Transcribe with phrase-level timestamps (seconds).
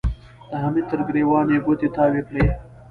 [0.49, 2.45] د حميد تر ګرېوان يې ګوتې تاوې کړې.